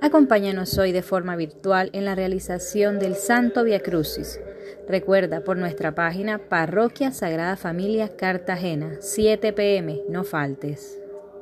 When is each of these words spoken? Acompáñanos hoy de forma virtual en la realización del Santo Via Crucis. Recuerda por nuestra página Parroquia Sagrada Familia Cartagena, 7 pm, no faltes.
Acompáñanos 0.00 0.78
hoy 0.78 0.92
de 0.92 1.02
forma 1.02 1.36
virtual 1.36 1.90
en 1.92 2.04
la 2.04 2.14
realización 2.14 2.98
del 2.98 3.14
Santo 3.16 3.64
Via 3.64 3.80
Crucis. 3.80 4.40
Recuerda 4.88 5.42
por 5.42 5.56
nuestra 5.56 5.94
página 5.94 6.38
Parroquia 6.38 7.12
Sagrada 7.12 7.56
Familia 7.56 8.16
Cartagena, 8.16 8.96
7 9.00 9.52
pm, 9.52 10.02
no 10.08 10.24
faltes. 10.24 11.01